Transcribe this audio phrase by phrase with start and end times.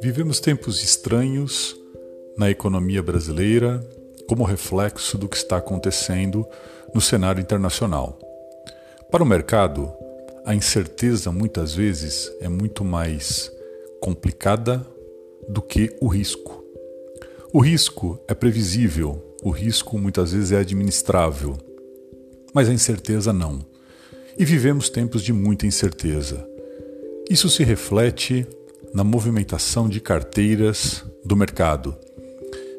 [0.00, 1.74] Vivemos tempos estranhos
[2.36, 3.80] na economia brasileira
[4.28, 6.46] como reflexo do que está acontecendo
[6.94, 8.18] no cenário internacional.
[9.10, 9.90] Para o mercado,
[10.44, 13.50] a incerteza muitas vezes é muito mais
[14.00, 14.86] complicada
[15.48, 16.62] do que o risco.
[17.52, 21.56] O risco é previsível, o risco muitas vezes é administrável,
[22.52, 23.64] mas a incerteza não.
[24.38, 26.46] E vivemos tempos de muita incerteza.
[27.30, 28.46] Isso se reflete
[28.92, 31.96] na movimentação de carteiras do mercado.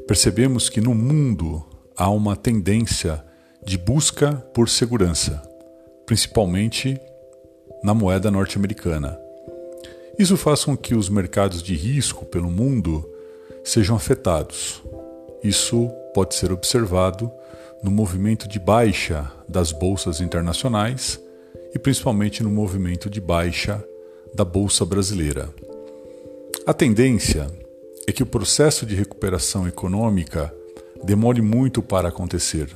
[0.07, 3.23] Percebemos que no mundo há uma tendência
[3.65, 5.41] de busca por segurança,
[6.05, 6.99] principalmente
[7.83, 9.19] na moeda norte-americana.
[10.17, 13.07] Isso faz com que os mercados de risco pelo mundo
[13.63, 14.81] sejam afetados.
[15.43, 17.31] Isso pode ser observado
[17.83, 21.19] no movimento de baixa das bolsas internacionais
[21.73, 23.83] e principalmente no movimento de baixa
[24.33, 25.49] da bolsa brasileira.
[26.67, 27.47] A tendência
[28.05, 30.53] é que o processo de recuperação econômica
[31.01, 32.67] demore muito para acontecer.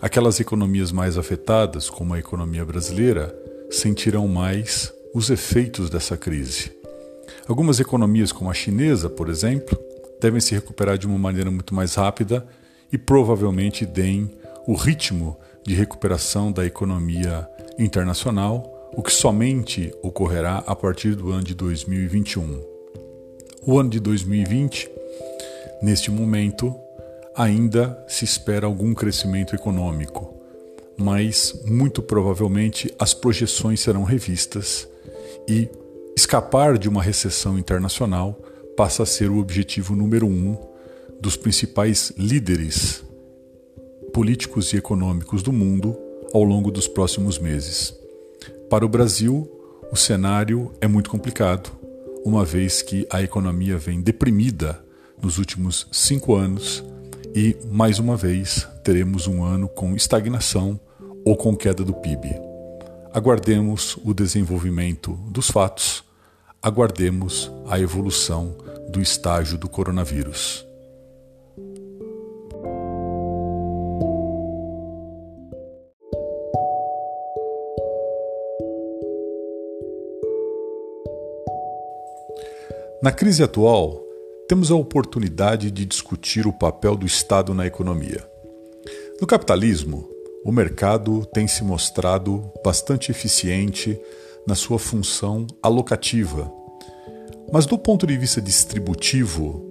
[0.00, 3.32] Aquelas economias mais afetadas, como a economia brasileira,
[3.70, 6.72] sentirão mais os efeitos dessa crise.
[7.46, 9.78] Algumas economias, como a chinesa, por exemplo,
[10.20, 12.44] devem se recuperar de uma maneira muito mais rápida
[12.92, 14.28] e provavelmente deem
[14.66, 17.48] o ritmo de recuperação da economia
[17.78, 22.73] internacional, o que somente ocorrerá a partir do ano de 2021.
[23.66, 24.90] O ano de 2020,
[25.80, 26.74] neste momento,
[27.34, 30.34] ainda se espera algum crescimento econômico,
[30.98, 34.86] mas muito provavelmente as projeções serão revistas
[35.48, 35.70] e
[36.14, 38.38] escapar de uma recessão internacional
[38.76, 40.58] passa a ser o objetivo número um
[41.18, 43.02] dos principais líderes
[44.12, 45.96] políticos e econômicos do mundo
[46.34, 47.94] ao longo dos próximos meses.
[48.68, 49.50] Para o Brasil,
[49.90, 51.83] o cenário é muito complicado
[52.24, 54.82] uma vez que a economia vem deprimida
[55.22, 56.82] nos últimos cinco anos
[57.34, 60.80] e, mais uma vez, teremos um ano com estagnação
[61.24, 62.34] ou com queda do PIB.
[63.12, 66.02] Aguardemos o desenvolvimento dos fatos,
[66.62, 68.56] aguardemos a evolução
[68.88, 70.66] do estágio do coronavírus.
[83.04, 84.02] Na crise atual,
[84.48, 88.26] temos a oportunidade de discutir o papel do Estado na economia.
[89.20, 90.08] No capitalismo,
[90.42, 94.00] o mercado tem se mostrado bastante eficiente
[94.46, 96.50] na sua função alocativa,
[97.52, 99.62] mas do ponto de vista distributivo,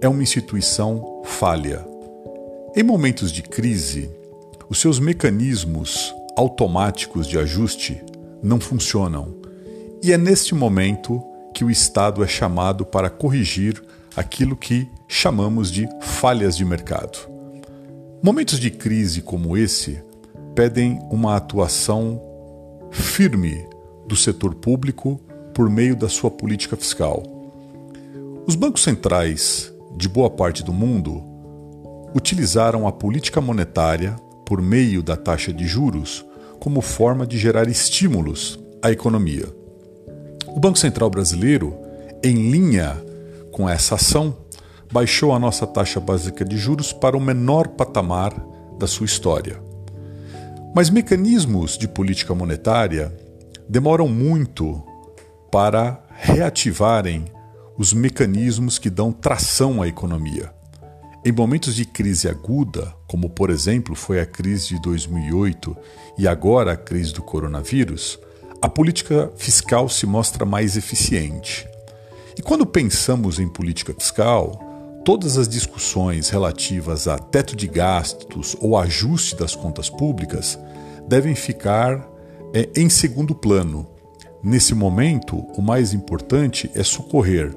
[0.00, 1.86] é uma instituição falha.
[2.74, 4.10] Em momentos de crise,
[4.66, 8.02] os seus mecanismos automáticos de ajuste
[8.42, 9.34] não funcionam,
[10.02, 11.22] e é neste momento
[11.58, 13.82] que o Estado é chamado para corrigir
[14.14, 17.18] aquilo que chamamos de falhas de mercado.
[18.22, 20.00] Momentos de crise como esse
[20.54, 22.22] pedem uma atuação
[22.92, 23.68] firme
[24.06, 25.20] do setor público
[25.52, 27.24] por meio da sua política fiscal.
[28.46, 31.20] Os bancos centrais de boa parte do mundo
[32.14, 34.14] utilizaram a política monetária
[34.46, 36.24] por meio da taxa de juros
[36.60, 39.57] como forma de gerar estímulos à economia.
[40.58, 41.72] O Banco Central Brasileiro,
[42.20, 43.00] em linha
[43.52, 44.36] com essa ação,
[44.90, 48.34] baixou a nossa taxa básica de juros para o menor patamar
[48.76, 49.62] da sua história.
[50.74, 53.16] Mas mecanismos de política monetária
[53.68, 54.82] demoram muito
[55.48, 57.26] para reativarem
[57.76, 60.52] os mecanismos que dão tração à economia.
[61.24, 65.76] Em momentos de crise aguda, como por exemplo foi a crise de 2008
[66.18, 68.18] e agora a crise do coronavírus,
[68.60, 71.68] a política fiscal se mostra mais eficiente.
[72.36, 78.76] E quando pensamos em política fiscal, todas as discussões relativas a teto de gastos ou
[78.76, 80.58] ajuste das contas públicas
[81.06, 82.08] devem ficar
[82.52, 83.86] é, em segundo plano.
[84.42, 87.54] Nesse momento, o mais importante é socorrer,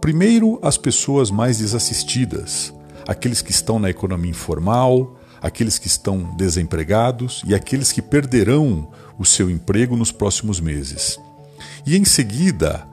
[0.00, 2.72] primeiro, as pessoas mais desassistidas,
[3.06, 8.88] aqueles que estão na economia informal, aqueles que estão desempregados e aqueles que perderão
[9.18, 11.18] o seu emprego nos próximos meses.
[11.86, 12.86] E em seguida,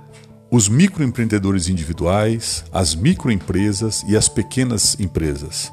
[0.50, 5.72] os microempreendedores individuais, as microempresas e as pequenas empresas.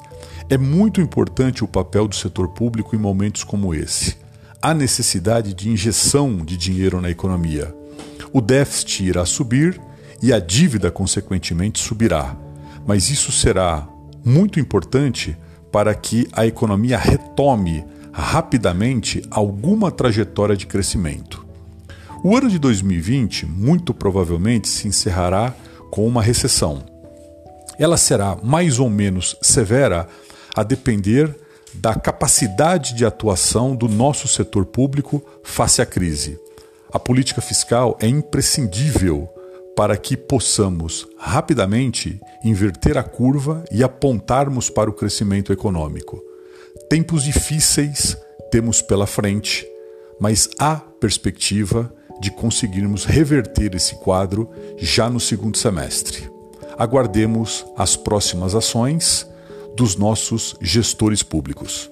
[0.48, 4.16] É muito importante o papel do setor público em momentos como esse.
[4.60, 7.74] Há necessidade de injeção de dinheiro na economia.
[8.32, 9.80] O déficit irá subir
[10.20, 12.36] e a dívida, consequentemente, subirá.
[12.86, 13.86] Mas isso será
[14.24, 15.36] muito importante
[15.74, 21.44] para que a economia retome rapidamente alguma trajetória de crescimento.
[22.22, 25.52] O ano de 2020 muito provavelmente se encerrará
[25.90, 26.84] com uma recessão.
[27.76, 30.06] Ela será mais ou menos severa
[30.54, 31.34] a depender
[31.74, 36.38] da capacidade de atuação do nosso setor público face à crise.
[36.92, 39.28] A política fiscal é imprescindível
[39.76, 46.22] para que possamos rapidamente inverter a curva e apontarmos para o crescimento econômico.
[46.88, 48.16] Tempos difíceis
[48.50, 49.66] temos pela frente,
[50.20, 54.48] mas há perspectiva de conseguirmos reverter esse quadro
[54.78, 56.30] já no segundo semestre.
[56.78, 59.28] Aguardemos as próximas ações
[59.76, 61.90] dos nossos gestores públicos.